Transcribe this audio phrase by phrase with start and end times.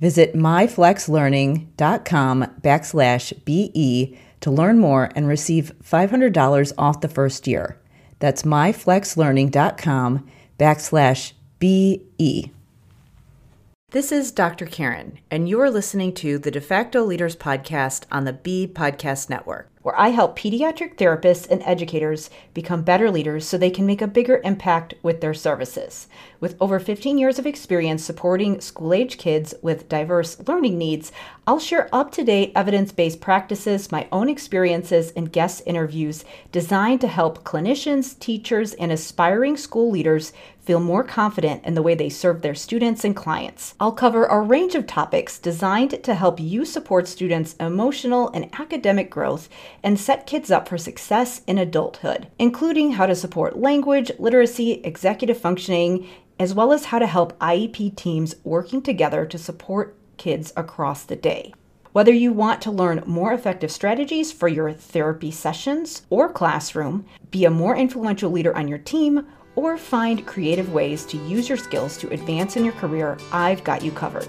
[0.00, 7.78] Visit myflexlearning.com backslash BE to learn more and receive $500 off the first year.
[8.18, 10.26] That's myflexlearning.com
[10.58, 12.50] backslash BE.
[13.90, 14.66] This is Dr.
[14.66, 19.28] Karen, and you are listening to the De facto Leaders Podcast on the BE Podcast
[19.28, 24.02] Network where I help pediatric therapists and educators become better leaders so they can make
[24.02, 26.06] a bigger impact with their services.
[26.38, 31.12] With over 15 years of experience supporting school age kids with diverse learning needs,
[31.46, 37.00] I'll share up to date evidence based practices, my own experiences, and guest interviews designed
[37.00, 42.08] to help clinicians, teachers, and aspiring school leaders feel more confident in the way they
[42.08, 43.74] serve their students and clients.
[43.80, 49.10] I'll cover a range of topics designed to help you support students' emotional and academic
[49.10, 49.48] growth
[49.82, 55.38] and set kids up for success in adulthood, including how to support language, literacy, executive
[55.38, 56.08] functioning,
[56.38, 61.16] as well as how to help IEP teams working together to support kids across the
[61.16, 61.52] day.
[61.92, 67.44] Whether you want to learn more effective strategies for your therapy sessions or classroom, be
[67.44, 69.26] a more influential leader on your team,
[69.56, 73.82] or find creative ways to use your skills to advance in your career, I've got
[73.82, 74.28] you covered.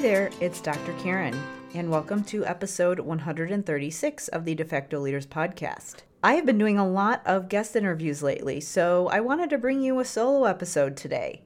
[0.00, 0.94] Hey there, it's Dr.
[1.02, 1.38] Karen,
[1.74, 5.96] and welcome to episode 136 of the De facto Leaders Podcast.
[6.22, 9.82] I have been doing a lot of guest interviews lately, so I wanted to bring
[9.82, 11.42] you a solo episode today.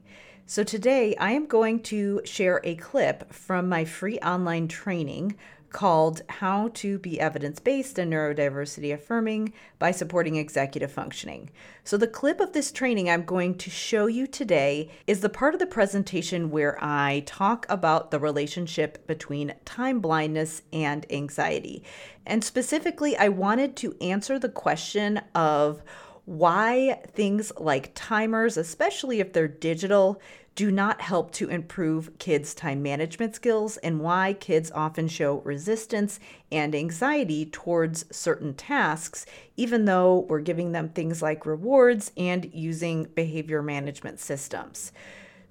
[0.47, 5.37] So, today I am going to share a clip from my free online training
[5.75, 11.51] called How to Be Evidence Based and Neurodiversity Affirming by Supporting Executive Functioning.
[11.83, 15.53] So, the clip of this training I'm going to show you today is the part
[15.53, 21.83] of the presentation where I talk about the relationship between time blindness and anxiety.
[22.25, 25.83] And specifically, I wanted to answer the question of
[26.25, 30.23] why things like timers, especially if they're digital,
[30.55, 36.21] do not help to improve kids' time management skills and why kids often show resistance
[36.53, 39.27] and anxiety towards certain tasks,
[39.57, 44.93] even though we're giving them things like rewards and using behavior management systems.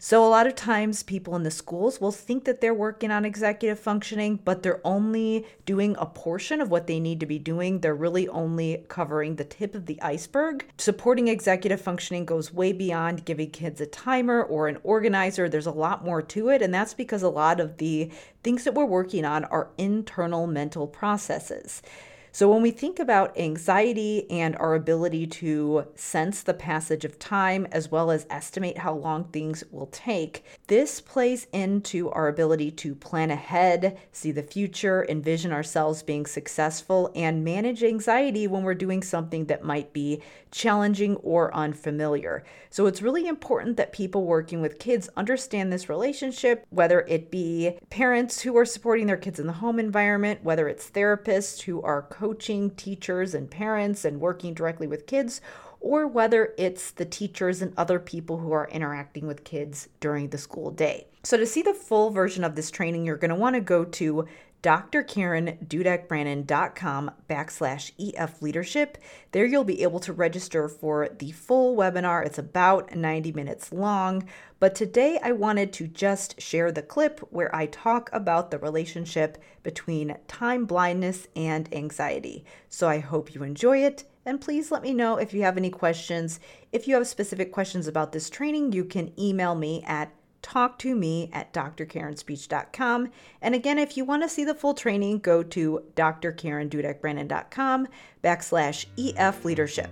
[0.06, 3.24] So, a lot of times, people in the schools will think that they're working on
[3.24, 7.80] executive functioning, but they're only doing a portion of what they need to be doing.
[7.80, 10.68] They're really only covering the tip of the iceberg.
[10.78, 15.48] Supporting executive functioning goes way beyond giving kids a timer or an organizer.
[15.48, 18.12] There's a lot more to it, and that's because a lot of the
[18.44, 21.82] things that we're working on are internal mental processes.
[22.36, 27.68] So, when we think about anxiety and our ability to sense the passage of time
[27.72, 32.96] as well as estimate how long things will take, this plays into our ability to
[32.96, 39.04] plan ahead, see the future, envision ourselves being successful, and manage anxiety when we're doing
[39.04, 40.20] something that might be
[40.54, 42.44] challenging or unfamiliar.
[42.70, 47.78] So, it's really important that people working with kids understand this relationship, whether it be
[47.90, 52.04] parents who are supporting their kids in the home environment, whether it's therapists who are
[52.04, 55.42] coaching teachers and parents and working directly with kids,
[55.80, 60.38] or whether it's the teachers and other people who are interacting with kids during the
[60.38, 61.08] school day.
[61.24, 63.84] So, to see the full version of this training, you're going to want to go
[63.86, 64.28] to
[64.64, 68.98] drkarendudekbrannan.com backslash EF leadership.
[69.32, 72.26] There you'll be able to register for the full webinar.
[72.26, 74.28] It's about 90 minutes long,
[74.60, 79.38] but today I wanted to just share the clip where I talk about the relationship
[79.62, 82.46] between time blindness and anxiety.
[82.70, 84.06] So I hope you enjoy it.
[84.26, 86.40] And please let me know if you have any questions.
[86.72, 90.14] If you have specific questions about this training, you can email me at
[90.44, 93.10] talk to me at drkarenspeech.com.
[93.42, 97.88] And again, if you want to see the full training, go to drkarendudekbrannan.com
[98.24, 99.90] backslash EF leadership.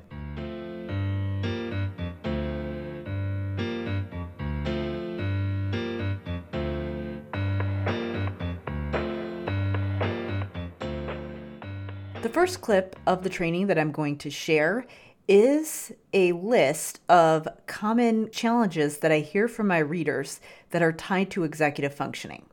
[12.21, 14.85] The first clip of the training that I'm going to share
[15.27, 20.39] is a list of common challenges that I hear from my readers
[20.71, 22.45] that are tied to executive functioning.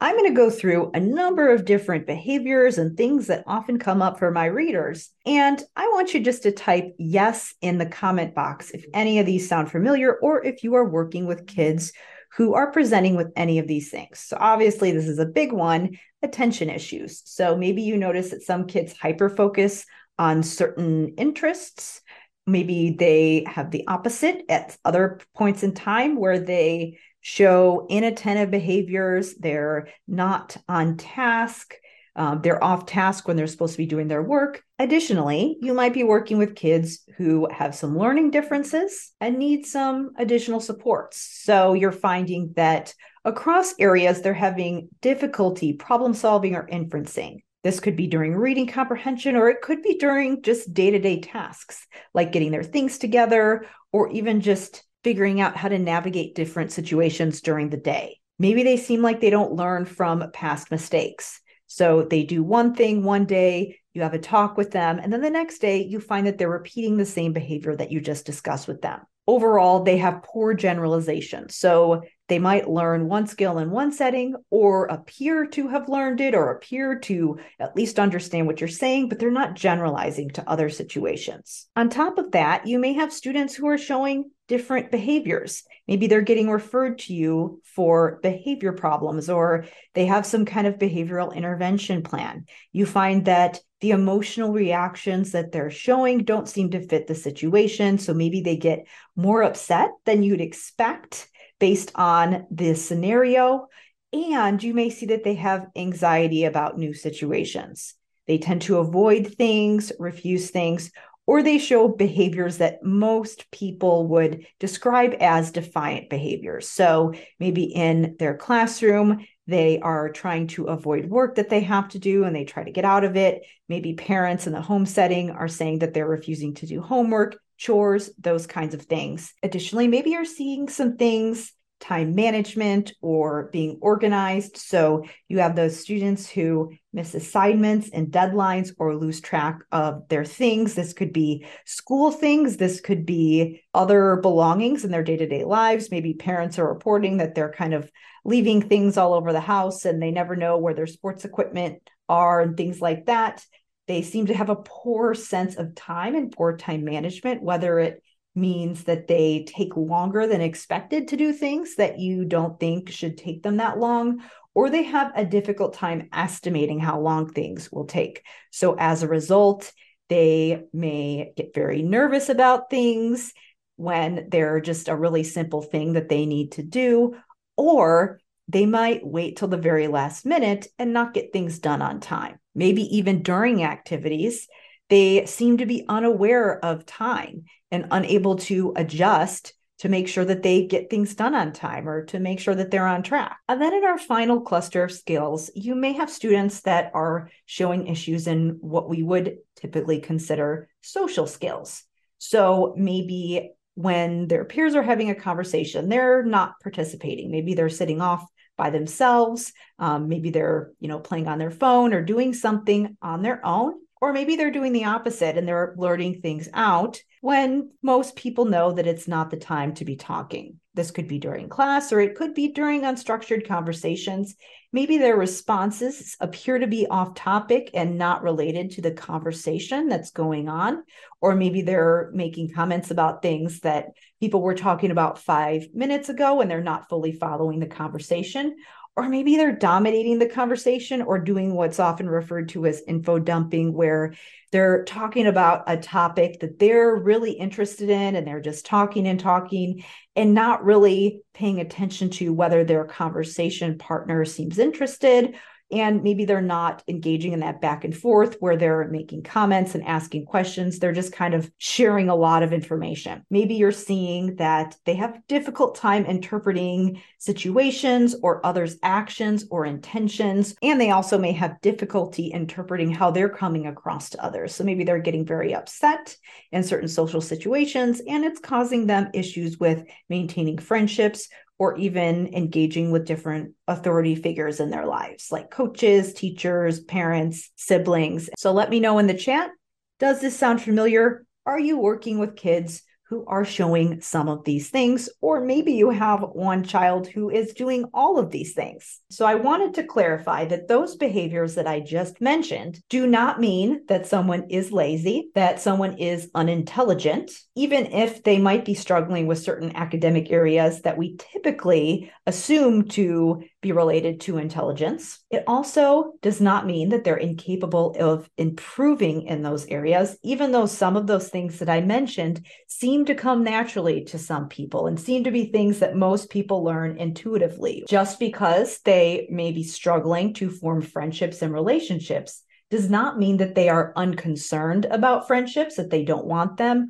[0.00, 4.00] I'm going to go through a number of different behaviors and things that often come
[4.00, 5.10] up for my readers.
[5.26, 9.26] And I want you just to type yes in the comment box if any of
[9.26, 11.92] these sound familiar or if you are working with kids
[12.36, 14.20] who are presenting with any of these things.
[14.20, 17.22] So, obviously, this is a big one attention issues.
[17.24, 19.84] So, maybe you notice that some kids hyper focus
[20.18, 22.00] on certain interests.
[22.46, 29.34] Maybe they have the opposite at other points in time where they show inattentive behaviors,
[29.34, 31.74] they're not on task,
[32.16, 34.64] um, they're off task when they're supposed to be doing their work.
[34.80, 40.10] Additionally, you might be working with kids who have some learning differences and need some
[40.18, 41.18] additional supports.
[41.44, 42.92] So you're finding that
[43.24, 47.42] across areas, they're having difficulty problem solving or inferencing.
[47.68, 51.20] This could be during reading comprehension, or it could be during just day to day
[51.20, 56.72] tasks like getting their things together, or even just figuring out how to navigate different
[56.72, 58.20] situations during the day.
[58.38, 61.42] Maybe they seem like they don't learn from past mistakes.
[61.66, 65.20] So they do one thing one day, you have a talk with them, and then
[65.20, 68.66] the next day you find that they're repeating the same behavior that you just discussed
[68.66, 69.00] with them.
[69.26, 71.50] Overall, they have poor generalization.
[71.50, 76.34] So they might learn one skill in one setting or appear to have learned it
[76.34, 80.68] or appear to at least understand what you're saying, but they're not generalizing to other
[80.68, 81.66] situations.
[81.74, 85.62] On top of that, you may have students who are showing different behaviors.
[85.86, 90.78] Maybe they're getting referred to you for behavior problems or they have some kind of
[90.78, 92.46] behavioral intervention plan.
[92.72, 97.98] You find that the emotional reactions that they're showing don't seem to fit the situation.
[97.98, 98.86] So maybe they get
[99.16, 103.66] more upset than you'd expect based on this scenario.
[104.12, 107.94] And you may see that they have anxiety about new situations.
[108.26, 110.90] They tend to avoid things, refuse things,
[111.26, 116.68] or they show behaviors that most people would describe as defiant behaviors.
[116.68, 121.98] So maybe in their classroom, they are trying to avoid work that they have to
[121.98, 123.42] do and they try to get out of it.
[123.68, 128.10] Maybe parents in the home setting are saying that they're refusing to do homework chores,
[128.18, 129.34] those kinds of things.
[129.42, 134.56] Additionally, maybe you're seeing some things time management or being organized.
[134.56, 140.24] So you have those students who miss assignments and deadlines or lose track of their
[140.24, 140.74] things.
[140.74, 145.44] This could be school things, this could be other belongings in their day to day
[145.44, 145.90] lives.
[145.90, 147.90] Maybe parents are reporting that they're kind of
[148.24, 152.40] leaving things all over the house and they never know where their sports equipment are
[152.40, 153.44] and things like that.
[153.88, 158.02] They seem to have a poor sense of time and poor time management, whether it
[158.34, 163.18] means that they take longer than expected to do things that you don't think should
[163.18, 164.22] take them that long,
[164.54, 168.24] or they have a difficult time estimating how long things will take.
[168.52, 169.72] So as a result,
[170.08, 173.32] they may get very nervous about things
[173.76, 177.16] when they're just a really simple thing that they need to do,
[177.56, 182.00] or they might wait till the very last minute and not get things done on
[182.00, 182.38] time.
[182.58, 184.48] Maybe even during activities,
[184.90, 190.42] they seem to be unaware of time and unable to adjust to make sure that
[190.42, 193.38] they get things done on time or to make sure that they're on track.
[193.48, 197.86] And then in our final cluster of skills, you may have students that are showing
[197.86, 201.84] issues in what we would typically consider social skills.
[202.18, 207.30] So maybe when their peers are having a conversation, they're not participating.
[207.30, 208.26] Maybe they're sitting off
[208.58, 209.54] by themselves.
[209.78, 213.72] Um, maybe they're, you know, playing on their phone or doing something on their own
[214.00, 218.72] or maybe they're doing the opposite and they're blurting things out when most people know
[218.72, 220.60] that it's not the time to be talking.
[220.74, 224.36] This could be during class or it could be during unstructured conversations.
[224.72, 230.10] Maybe their responses appear to be off topic and not related to the conversation that's
[230.10, 230.84] going on.
[231.20, 233.86] Or maybe they're making comments about things that
[234.20, 238.54] people were talking about five minutes ago and they're not fully following the conversation
[238.98, 243.72] or maybe they're dominating the conversation or doing what's often referred to as info dumping,
[243.72, 244.12] where
[244.50, 249.20] they're talking about a topic that they're really interested in and they're just talking and
[249.20, 249.84] talking
[250.16, 255.36] and not really paying attention to whether their conversation partner seems interested
[255.70, 259.84] and maybe they're not engaging in that back and forth where they're making comments and
[259.84, 260.78] asking questions.
[260.78, 263.24] They're just kind of sharing a lot of information.
[263.30, 270.54] Maybe you're seeing that they have difficult time interpreting situations or others' actions or intentions.
[270.62, 274.54] And they also may have difficulty interpreting how they're coming across to others.
[274.54, 276.16] So maybe they're getting very upset
[276.52, 282.90] in certain social situations and it's causing them issues with maintaining friendships or even engaging
[282.90, 288.30] with different authority figures in their lives, like coaches, teachers, parents, siblings.
[288.38, 289.50] So let me know in the chat.
[289.98, 291.24] Does this sound familiar?
[291.44, 295.90] Are you working with kids who are showing some of these things, or maybe you
[295.90, 299.00] have one child who is doing all of these things.
[299.10, 303.86] So I wanted to clarify that those behaviors that I just mentioned do not mean
[303.88, 309.38] that someone is lazy, that someone is unintelligent, even if they might be struggling with
[309.38, 315.18] certain academic areas that we typically assume to be related to intelligence.
[315.30, 320.66] It also does not mean that they're incapable of improving in those areas, even though
[320.66, 324.98] some of those things that I mentioned seem to come naturally to some people and
[324.98, 327.84] seem to be things that most people learn intuitively.
[327.88, 333.56] Just because they may be struggling to form friendships and relationships does not mean that
[333.56, 336.88] they are unconcerned about friendships, that they don't want them,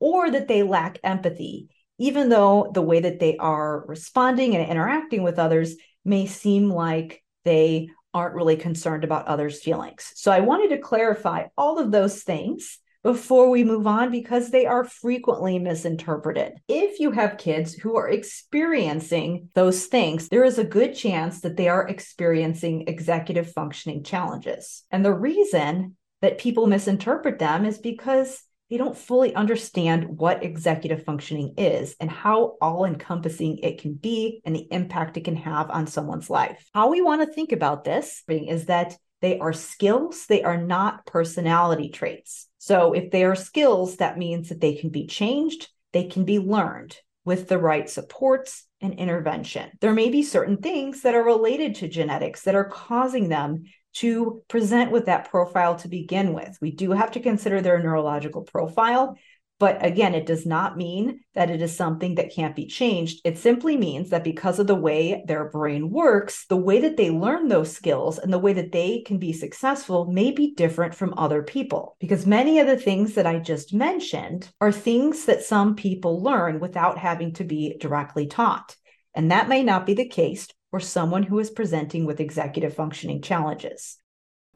[0.00, 1.68] or that they lack empathy
[2.00, 7.22] even though the way that they are responding and interacting with others may seem like
[7.44, 10.12] they aren't really concerned about others' feelings.
[10.16, 14.66] So I wanted to clarify all of those things before we move on because they
[14.66, 16.54] are frequently misinterpreted.
[16.68, 21.56] If you have kids who are experiencing those things, there is a good chance that
[21.56, 24.84] they are experiencing executive functioning challenges.
[24.90, 31.04] And the reason that people misinterpret them is because they don't fully understand what executive
[31.04, 35.68] functioning is and how all encompassing it can be and the impact it can have
[35.70, 36.70] on someone's life.
[36.72, 41.04] How we want to think about this is that they are skills, they are not
[41.04, 42.48] personality traits.
[42.58, 46.38] So if they are skills, that means that they can be changed, they can be
[46.38, 49.70] learned with the right supports and intervention.
[49.80, 54.42] There may be certain things that are related to genetics that are causing them to
[54.48, 56.56] present with that profile to begin with.
[56.60, 59.16] We do have to consider their neurological profile.
[59.60, 63.20] But again, it does not mean that it is something that can't be changed.
[63.26, 67.10] It simply means that because of the way their brain works, the way that they
[67.10, 71.12] learn those skills and the way that they can be successful may be different from
[71.18, 71.96] other people.
[72.00, 76.58] Because many of the things that I just mentioned are things that some people learn
[76.58, 78.74] without having to be directly taught.
[79.14, 83.20] And that may not be the case or someone who is presenting with executive functioning
[83.20, 83.98] challenges.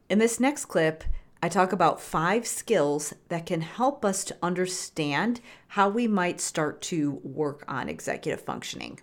[0.09, 1.04] In this next clip,
[1.42, 6.80] I talk about five skills that can help us to understand how we might start
[6.83, 9.00] to work on executive functioning.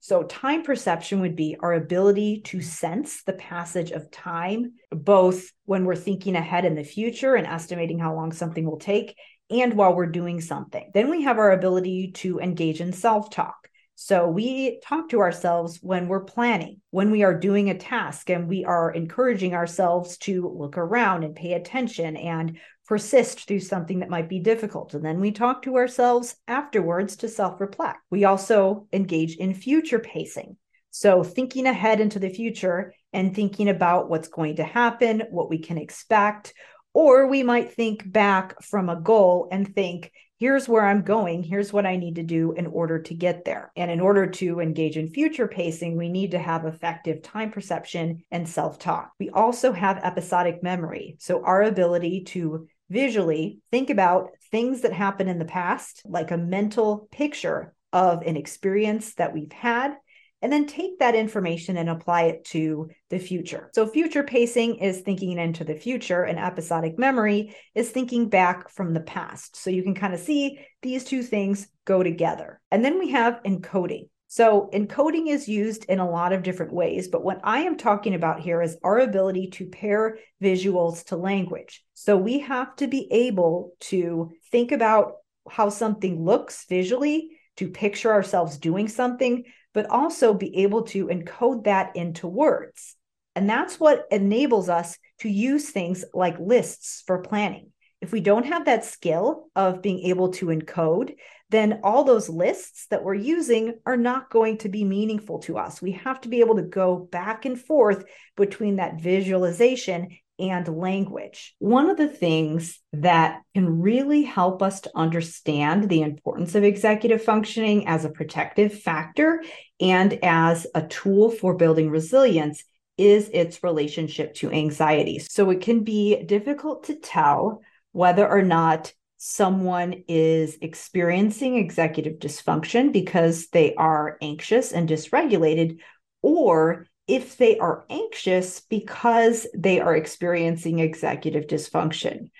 [0.00, 5.84] So, time perception would be our ability to sense the passage of time, both when
[5.84, 9.16] we're thinking ahead in the future and estimating how long something will take,
[9.48, 10.90] and while we're doing something.
[10.92, 13.61] Then we have our ability to engage in self talk.
[13.94, 18.48] So we talk to ourselves when we're planning, when we are doing a task, and
[18.48, 24.10] we are encouraging ourselves to look around and pay attention and persist through something that
[24.10, 24.94] might be difficult.
[24.94, 27.98] And then we talk to ourselves afterwards to self reflect.
[28.10, 30.56] We also engage in future pacing.
[30.90, 35.58] So thinking ahead into the future and thinking about what's going to happen, what we
[35.58, 36.52] can expect.
[36.94, 41.72] Or we might think back from a goal and think, here's where I'm going, here's
[41.72, 43.70] what I need to do in order to get there.
[43.76, 48.24] And in order to engage in future pacing, we need to have effective time perception
[48.32, 49.12] and self talk.
[49.20, 51.14] We also have episodic memory.
[51.20, 56.36] So, our ability to visually think about things that happened in the past, like a
[56.36, 59.94] mental picture of an experience that we've had
[60.42, 63.70] and then take that information and apply it to the future.
[63.72, 68.92] So, future pacing is thinking into the future, and episodic memory is thinking back from
[68.92, 69.56] the past.
[69.56, 72.60] So, you can kind of see these two things go together.
[72.70, 74.08] And then we have encoding.
[74.26, 78.14] So, encoding is used in a lot of different ways, but what I am talking
[78.14, 81.84] about here is our ability to pair visuals to language.
[81.94, 85.12] So, we have to be able to think about
[85.48, 89.44] how something looks visually, to picture ourselves doing something,
[89.74, 92.96] but also be able to encode that into words.
[93.34, 97.70] And that's what enables us to use things like lists for planning.
[98.00, 101.14] If we don't have that skill of being able to encode,
[101.50, 105.80] then all those lists that we're using are not going to be meaningful to us.
[105.80, 108.04] We have to be able to go back and forth
[108.36, 110.08] between that visualization
[110.50, 111.54] and language.
[111.58, 117.22] One of the things that can really help us to understand the importance of executive
[117.22, 119.42] functioning as a protective factor
[119.80, 122.64] and as a tool for building resilience
[122.98, 125.18] is its relationship to anxiety.
[125.18, 132.92] So it can be difficult to tell whether or not someone is experiencing executive dysfunction
[132.92, 135.78] because they are anxious and dysregulated,
[136.22, 142.30] or if they are anxious because they are experiencing executive dysfunction.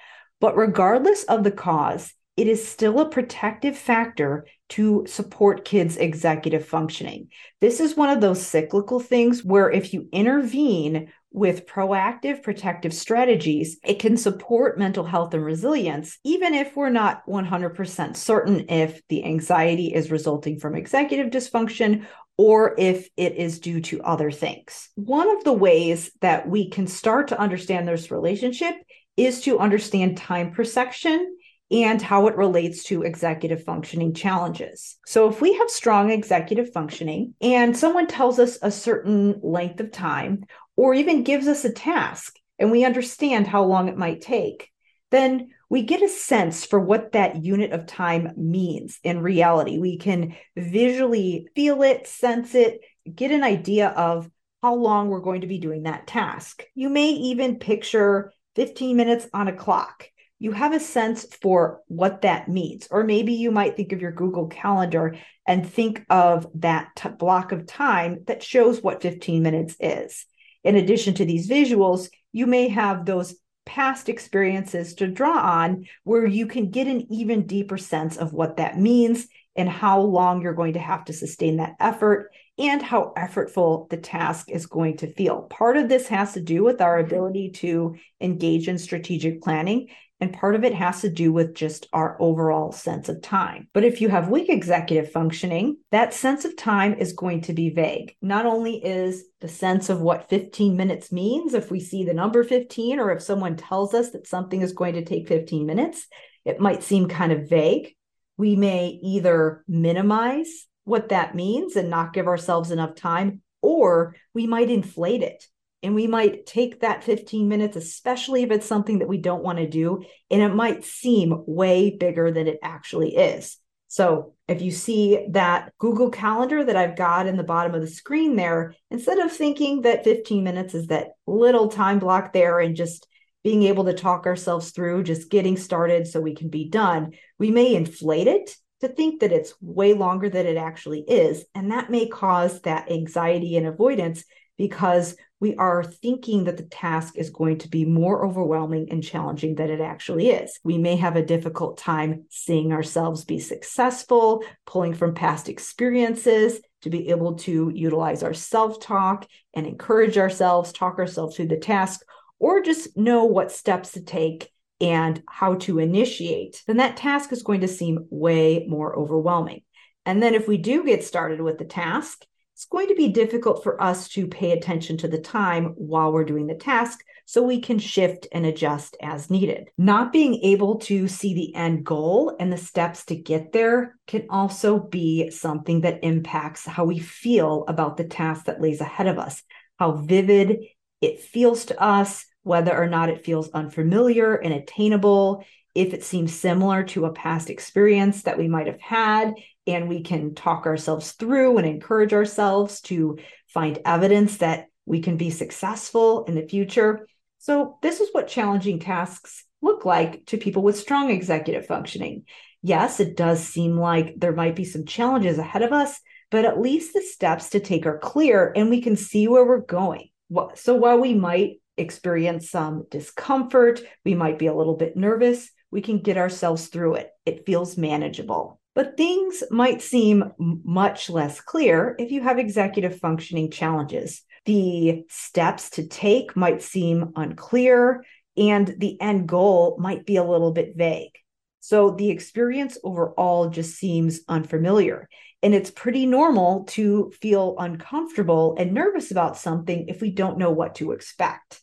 [0.40, 6.66] But regardless of the cause, it is still a protective factor to support kids' executive
[6.66, 7.28] functioning.
[7.61, 13.78] This is one of those cyclical things where if you intervene with proactive protective strategies,
[13.85, 19.25] it can support mental health and resilience, even if we're not 100% certain if the
[19.25, 22.07] anxiety is resulting from executive dysfunction
[22.42, 24.88] or if it is due to other things.
[24.96, 28.75] One of the ways that we can start to understand this relationship
[29.16, 31.37] is to understand time perception
[31.70, 34.99] and how it relates to executive functioning challenges.
[35.06, 39.92] So, if we have strong executive functioning and someone tells us a certain length of
[39.92, 40.42] time
[40.75, 44.68] or even gives us a task and we understand how long it might take,
[45.12, 49.79] then we get a sense for what that unit of time means in reality.
[49.79, 52.83] We can visually feel it, sense it,
[53.14, 54.29] get an idea of
[54.62, 56.62] how long we're going to be doing that task.
[56.75, 60.11] You may even picture 15 minutes on a clock.
[60.38, 62.87] You have a sense for what that means.
[62.91, 65.17] Or maybe you might think of your Google Calendar
[65.49, 70.26] and think of that t- block of time that shows what 15 minutes is.
[70.64, 76.26] In addition to these visuals, you may have those past experiences to draw on where
[76.26, 80.54] you can get an even deeper sense of what that means and how long you're
[80.54, 85.12] going to have to sustain that effort and how effortful the task is going to
[85.12, 85.42] feel.
[85.42, 89.88] Part of this has to do with our ability to engage in strategic planning
[90.23, 93.67] and part of it has to do with just our overall sense of time.
[93.73, 97.70] But if you have weak executive functioning, that sense of time is going to be
[97.70, 98.14] vague.
[98.23, 102.44] Not only is the sense of what 15 minutes means, if we see the number
[102.44, 106.07] 15, or if someone tells us that something is going to take 15 minutes,
[106.44, 107.96] it might seem kind of vague.
[108.37, 114.46] We may either minimize what that means and not give ourselves enough time, or we
[114.46, 115.44] might inflate it
[115.83, 119.59] and we might take that 15 minutes, especially if it's something that we don't want
[119.59, 123.59] to do, and it might seem way bigger than it actually is.
[123.88, 127.88] So if you see that Google Calendar that I've got in the bottom of the
[127.88, 132.75] screen there, instead of thinking that 15 minutes is that little time block there and
[132.75, 133.07] just
[133.45, 137.51] being able to talk ourselves through, just getting started so we can be done, we
[137.51, 141.45] may inflate it to think that it's way longer than it actually is.
[141.55, 144.25] And that may cause that anxiety and avoidance
[144.57, 149.57] because we are thinking that the task is going to be more overwhelming and challenging
[149.57, 150.61] than it actually is.
[150.62, 156.90] We may have a difficult time seeing ourselves be successful, pulling from past experiences to
[156.90, 162.02] be able to utilize our self talk and encourage ourselves, talk ourselves through the task,
[162.38, 164.48] or just know what steps to take
[164.81, 169.62] and how to initiate, then that task is going to seem way more overwhelming.
[170.07, 172.24] And then if we do get started with the task,
[172.62, 176.25] it's going to be difficult for us to pay attention to the time while we're
[176.25, 179.68] doing the task so we can shift and adjust as needed.
[179.77, 184.27] Not being able to see the end goal and the steps to get there can
[184.31, 189.18] also be something that impacts how we feel about the task that lays ahead of
[189.18, 189.42] us,
[189.81, 190.61] how vivid
[191.01, 195.44] it feels to us, whether or not it feels unfamiliar and attainable,
[195.75, 199.35] if it seems similar to a past experience that we might have had,
[199.66, 205.16] and we can talk ourselves through and encourage ourselves to find evidence that we can
[205.16, 207.07] be successful in the future.
[207.38, 212.25] So, this is what challenging tasks look like to people with strong executive functioning.
[212.62, 216.61] Yes, it does seem like there might be some challenges ahead of us, but at
[216.61, 220.09] least the steps to take are clear and we can see where we're going.
[220.55, 225.81] So, while we might experience some discomfort, we might be a little bit nervous, we
[225.81, 227.11] can get ourselves through it.
[227.25, 228.61] It feels manageable.
[228.74, 234.22] But things might seem much less clear if you have executive functioning challenges.
[234.44, 238.04] The steps to take might seem unclear,
[238.37, 241.12] and the end goal might be a little bit vague.
[241.61, 245.08] So the experience overall just seems unfamiliar.
[245.44, 250.50] And it's pretty normal to feel uncomfortable and nervous about something if we don't know
[250.50, 251.62] what to expect.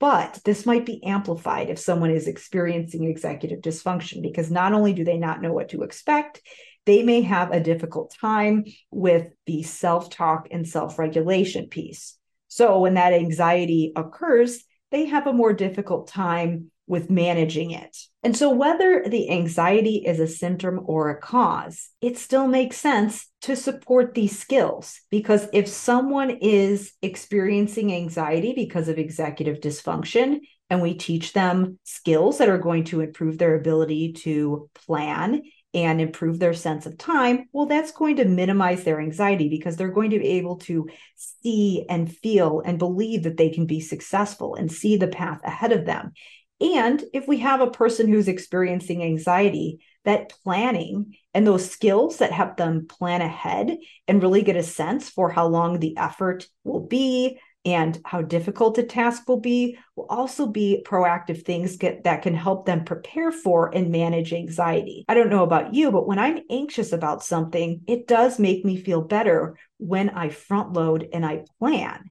[0.00, 5.04] But this might be amplified if someone is experiencing executive dysfunction because not only do
[5.04, 6.40] they not know what to expect,
[6.86, 12.16] they may have a difficult time with the self talk and self regulation piece.
[12.48, 17.96] So when that anxiety occurs, they have a more difficult time with managing it.
[18.24, 23.28] And so, whether the anxiety is a symptom or a cause, it still makes sense
[23.42, 30.82] to support these skills because if someone is experiencing anxiety because of executive dysfunction, and
[30.82, 36.38] we teach them skills that are going to improve their ability to plan and improve
[36.38, 40.18] their sense of time, well, that's going to minimize their anxiety because they're going to
[40.18, 44.96] be able to see and feel and believe that they can be successful and see
[44.96, 46.12] the path ahead of them.
[46.60, 52.32] And if we have a person who's experiencing anxiety, that planning and those skills that
[52.32, 53.76] help them plan ahead
[54.08, 58.78] and really get a sense for how long the effort will be and how difficult
[58.78, 63.30] a task will be will also be proactive things get, that can help them prepare
[63.30, 65.04] for and manage anxiety.
[65.08, 68.78] I don't know about you, but when I'm anxious about something, it does make me
[68.78, 72.10] feel better when I front load and I plan.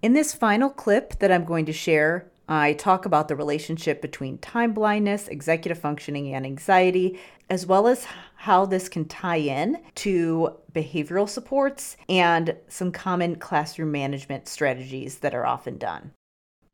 [0.00, 4.38] In this final clip that I'm going to share, I talk about the relationship between
[4.38, 10.56] time blindness, executive functioning, and anxiety, as well as how this can tie in to
[10.72, 16.12] behavioral supports and some common classroom management strategies that are often done.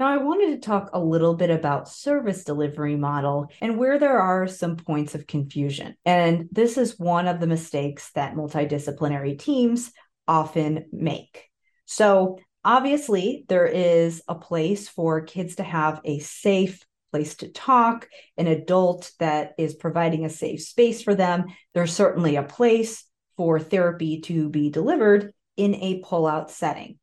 [0.00, 4.18] Now, I wanted to talk a little bit about service delivery model and where there
[4.18, 5.94] are some points of confusion.
[6.06, 9.92] And this is one of the mistakes that multidisciplinary teams
[10.26, 11.50] often make.
[11.85, 18.08] So, Obviously, there is a place for kids to have a safe place to talk,
[18.36, 21.46] an adult that is providing a safe space for them.
[21.74, 23.04] There's certainly a place
[23.36, 26.98] for therapy to be delivered in a pull-out setting.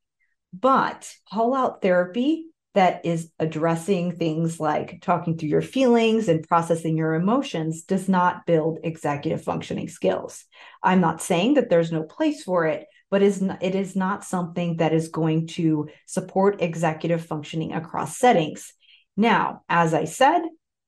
[0.53, 7.15] But pull-out therapy that is addressing things like talking through your feelings and processing your
[7.15, 10.45] emotions does not build executive functioning skills.
[10.83, 14.77] I'm not saying that there's no place for it, but is it is not something
[14.77, 18.73] that is going to support executive functioning across settings.
[19.15, 20.41] Now, as I said,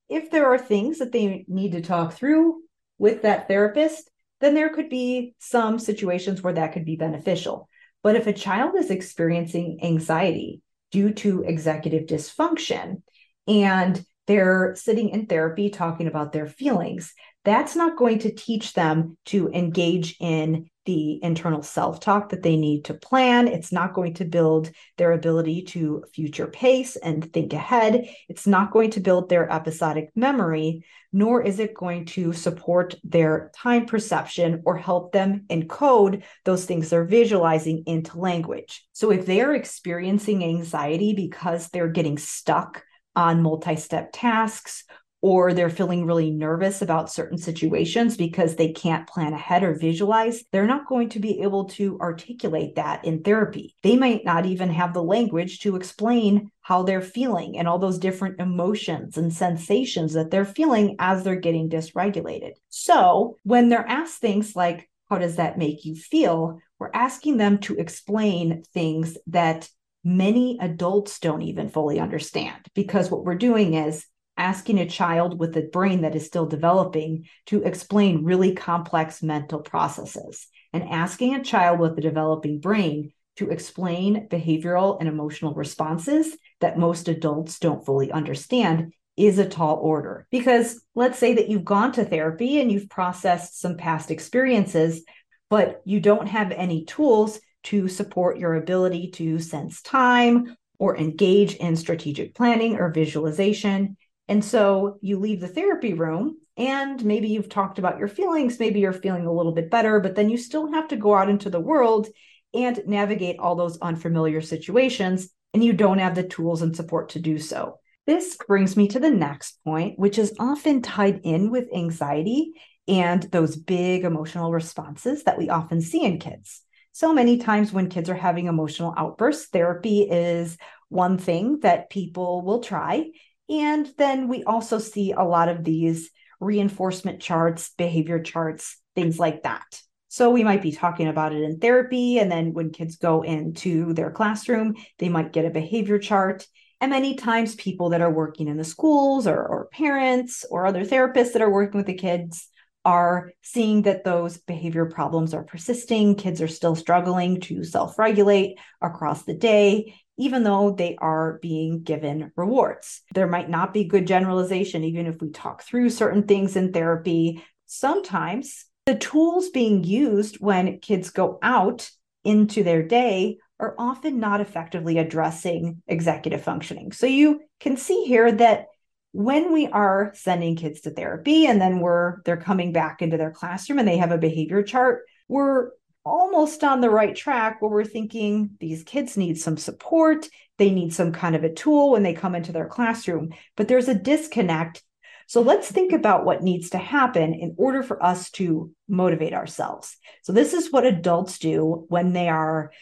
[0.08, 2.60] if there are things that they need to talk through
[2.98, 7.68] with that therapist, then there could be some situations where that could be beneficial.
[8.02, 13.02] But if a child is experiencing anxiety due to executive dysfunction
[13.46, 19.16] and they're sitting in therapy talking about their feelings, that's not going to teach them
[19.26, 23.46] to engage in the internal self talk that they need to plan.
[23.46, 28.08] It's not going to build their ability to future pace and think ahead.
[28.28, 33.52] It's not going to build their episodic memory, nor is it going to support their
[33.54, 38.84] time perception or help them encode those things they're visualizing into language.
[38.92, 42.82] So if they are experiencing anxiety because they're getting stuck
[43.14, 44.82] on multi step tasks
[45.22, 50.44] or they're feeling really nervous about certain situations because they can't plan ahead or visualize,
[50.50, 53.74] they're not going to be able to articulate that in therapy.
[53.82, 57.98] They might not even have the language to explain how they're feeling and all those
[57.98, 62.52] different emotions and sensations that they're feeling as they're getting dysregulated.
[62.68, 66.60] So when they're asked things like, how does that make you feel?
[66.78, 69.68] We're asking them to explain things that
[70.02, 74.06] many adults don't even fully understand because what we're doing is
[74.40, 79.60] asking a child with a brain that is still developing to explain really complex mental
[79.60, 86.36] processes and asking a child with a developing brain to explain behavioral and emotional responses
[86.60, 90.26] that most adults don't fully understand is a tall order.
[90.30, 95.02] Because let's say that you've gone to therapy and you've processed some past experiences,
[95.50, 101.56] but you don't have any tools to support your ability to sense time or engage
[101.56, 103.98] in strategic planning or visualization.
[104.30, 108.78] And so you leave the therapy room and maybe you've talked about your feelings, maybe
[108.78, 111.50] you're feeling a little bit better, but then you still have to go out into
[111.50, 112.06] the world
[112.54, 117.18] and navigate all those unfamiliar situations, and you don't have the tools and support to
[117.18, 117.80] do so.
[118.06, 122.52] This brings me to the next point, which is often tied in with anxiety
[122.86, 126.62] and those big emotional responses that we often see in kids.
[126.92, 130.56] So many times when kids are having emotional outbursts, therapy is
[130.88, 133.10] one thing that people will try.
[133.50, 139.42] And then we also see a lot of these reinforcement charts, behavior charts, things like
[139.42, 139.82] that.
[140.08, 142.18] So we might be talking about it in therapy.
[142.18, 146.46] And then when kids go into their classroom, they might get a behavior chart.
[146.80, 150.84] And many times, people that are working in the schools or, or parents or other
[150.84, 152.48] therapists that are working with the kids
[152.84, 156.14] are seeing that those behavior problems are persisting.
[156.14, 159.94] Kids are still struggling to self regulate across the day.
[160.18, 163.00] even though they are being given rewards.
[163.14, 167.42] There might not be good generalization, even if we talk through certain things in therapy.
[167.64, 171.90] Sometimes the tools being used when kids go out
[172.22, 176.92] into their day are often not effectively addressing executive functioning.
[176.92, 178.66] So you can see here that
[179.12, 183.30] when we are sending kids to therapy and then we're they're coming back into their
[183.30, 185.70] classroom and they have a behavior chart, we're
[186.04, 190.94] almost on the right track where we're thinking these kids need some support, they need
[190.94, 194.82] some kind of a tool when they come into their classroom, but there's a disconnect.
[195.26, 199.96] So let's think about what needs to happen in order for us to motivate ourselves.
[200.22, 202.72] So this is what adults do when they are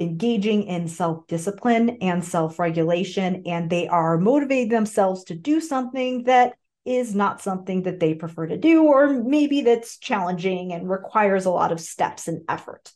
[0.00, 6.24] engaging in self discipline and self regulation, and they are motivating themselves to do something
[6.24, 11.44] that is not something that they prefer to do, or maybe that's challenging and requires
[11.44, 12.90] a lot of steps and effort.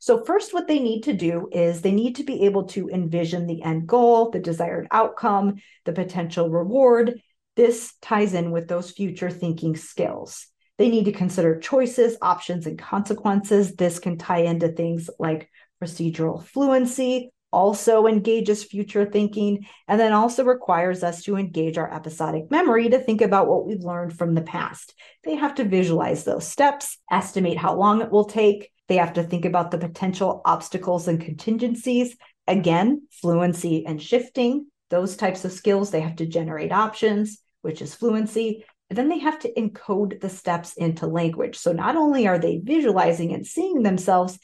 [0.00, 3.46] So, first, what they need to do is they need to be able to envision
[3.46, 7.20] the end goal, the desired outcome, the potential reward.
[7.54, 10.46] This ties in with those future thinking skills.
[10.78, 13.74] They need to consider choices, options, and consequences.
[13.76, 15.49] This can tie into things like
[15.82, 22.50] procedural fluency, also engages future thinking, and then also requires us to engage our episodic
[22.50, 24.94] memory to think about what we've learned from the past.
[25.24, 28.70] They have to visualize those steps, estimate how long it will take.
[28.88, 32.16] They have to think about the potential obstacles and contingencies.
[32.46, 37.94] Again, fluency and shifting, those types of skills, they have to generate options, which is
[37.94, 38.64] fluency.
[38.88, 41.56] And then they have to encode the steps into language.
[41.56, 44.38] So not only are they visualizing and seeing themselves,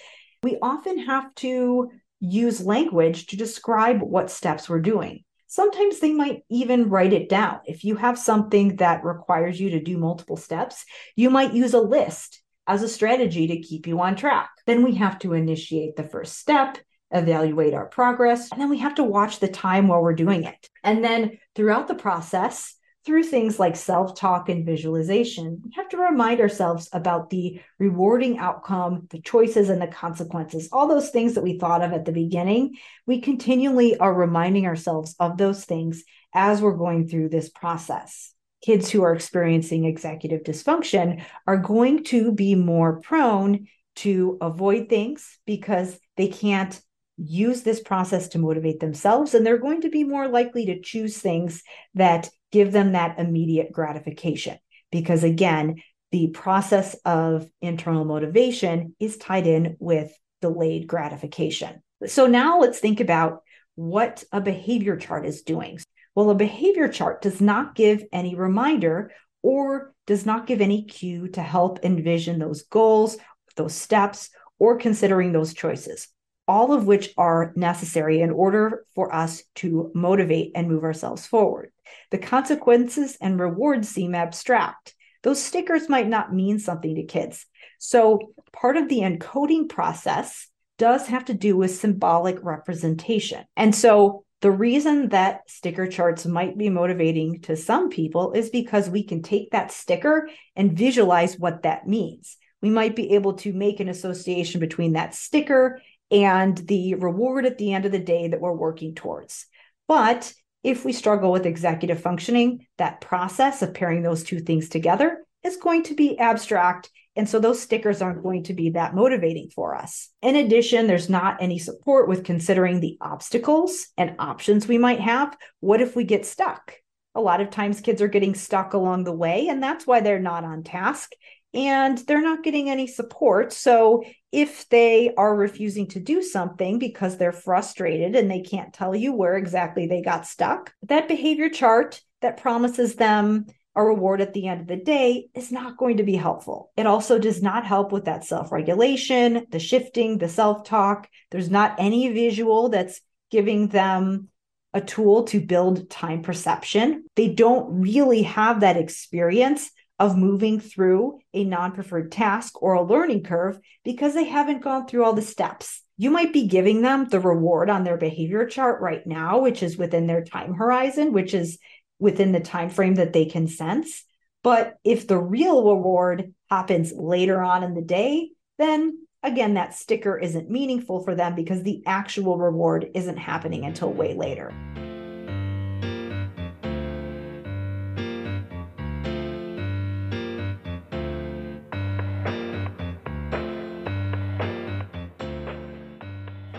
[0.47, 5.25] we often have to use language to describe what steps we're doing.
[5.49, 7.59] Sometimes they might even write it down.
[7.65, 10.85] If you have something that requires you to do multiple steps,
[11.17, 14.51] you might use a list as a strategy to keep you on track.
[14.67, 16.79] Then we have to initiate the first step,
[17.11, 20.71] evaluate our progress, and then we have to watch the time while we're doing it.
[20.85, 22.73] And then throughout the process,
[23.07, 28.39] through things like self talk and visualization, we have to remind ourselves about the rewarding
[28.39, 30.69] outcome, the choices, and the consequences.
[30.73, 35.15] All those things that we thought of at the beginning, we continually are reminding ourselves
[35.21, 36.03] of those things
[36.35, 38.35] as we're going through this process.
[38.61, 45.39] Kids who are experiencing executive dysfunction are going to be more prone to avoid things
[45.47, 46.81] because they can't
[47.19, 51.17] use this process to motivate themselves and they're going to be more likely to choose
[51.17, 51.63] things
[51.95, 54.57] that give them that immediate gratification.
[54.91, 61.83] Because again, the process of internal motivation is tied in with delayed gratification.
[62.07, 63.43] So now let's think about
[63.75, 65.79] what a behavior chart is doing.
[66.15, 71.29] Well, a behavior chart does not give any reminder or does not give any cue
[71.29, 73.19] to help envision those goals,
[73.57, 76.09] those steps, or considering those choices,
[76.49, 81.71] all of which are necessary in order for us to motivate and move ourselves forward.
[82.11, 84.95] The consequences and rewards seem abstract.
[85.23, 87.47] Those stickers might not mean something to kids.
[87.79, 93.45] So, part of the encoding process does have to do with symbolic representation.
[93.57, 98.89] And so, the reason that sticker charts might be motivating to some people is because
[98.89, 102.37] we can take that sticker and visualize what that means.
[102.61, 107.59] We might be able to make an association between that sticker and the reward at
[107.59, 109.47] the end of the day that we're working towards.
[109.89, 110.33] But
[110.67, 115.57] if we struggle with executive functioning, that process of pairing those two things together is
[115.57, 116.91] going to be abstract.
[117.15, 120.11] And so those stickers aren't going to be that motivating for us.
[120.23, 125.37] In addition, there's not any support with considering the obstacles and options we might have.
[125.61, 126.75] What if we get stuck?
[127.15, 130.19] A lot of times kids are getting stuck along the way, and that's why they're
[130.19, 131.13] not on task
[131.57, 133.53] and they're not getting any support.
[133.53, 138.95] So if they are refusing to do something because they're frustrated and they can't tell
[138.95, 144.33] you where exactly they got stuck, that behavior chart that promises them a reward at
[144.33, 146.73] the end of the day is not going to be helpful.
[146.77, 151.09] It also does not help with that self regulation, the shifting, the self talk.
[151.31, 154.29] There's not any visual that's giving them
[154.73, 157.05] a tool to build time perception.
[157.17, 162.83] They don't really have that experience of moving through a non preferred task or a
[162.83, 165.83] learning curve because they haven't gone through all the steps.
[165.97, 169.79] You might be giving them the reward on their behavior chart right now, which is
[169.79, 171.59] within their time horizon, which is
[171.99, 174.05] within the time frame that they can sense.
[174.43, 180.19] But if the real reward happens later on in the day, then again, that sticker
[180.19, 184.53] isn't meaningful for them because the actual reward isn't happening until way later.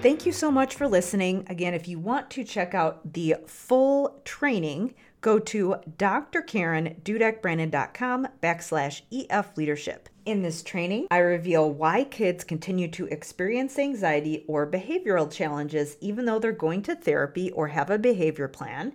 [0.02, 1.44] Thank you so much for listening.
[1.50, 9.58] Again, if you want to check out the full training, go to drkarendudekbrannan.com backslash EF
[9.58, 10.10] leadership.
[10.26, 16.26] In this training, I reveal why kids continue to experience anxiety or behavioral challenges even
[16.26, 18.94] though they're going to therapy or have a behavior plan,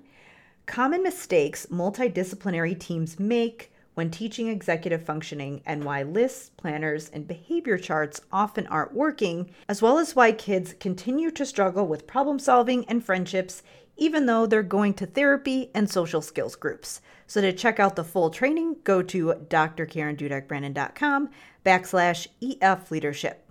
[0.67, 7.78] common mistakes multidisciplinary teams make when teaching executive functioning and why lists, planners, and behavior
[7.78, 12.85] charts often aren't working, as well as why kids continue to struggle with problem solving
[12.87, 13.62] and friendships
[13.96, 17.00] even though they're going to therapy and social skills groups.
[17.26, 21.31] So to check out the full training, go to drkarendudekbrannan.com
[21.64, 23.48] backslash EF leadership.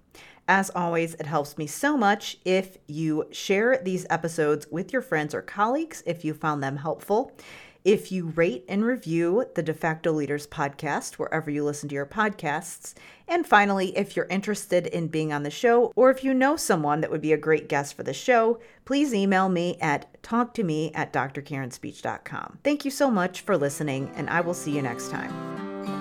[0.47, 5.33] As always, it helps me so much if you share these episodes with your friends
[5.33, 7.31] or colleagues if you found them helpful
[7.83, 12.05] if you rate and review the De facto Leaders podcast wherever you listen to your
[12.05, 12.93] podcasts.
[13.27, 17.01] And finally, if you're interested in being on the show or if you know someone
[17.01, 21.13] that would be a great guest for the show, please email me at talktome at
[21.13, 22.59] drkarenspeech.com.
[22.63, 26.00] Thank you so much for listening, and I will see you next time.